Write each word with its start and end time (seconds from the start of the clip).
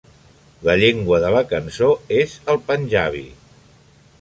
La 0.69 0.73
llengua 0.83 1.19
de 1.25 1.29
la 1.35 1.43
cançó 1.51 1.91
és 2.23 2.35
el 2.55 2.59
panjabi. 2.71 3.25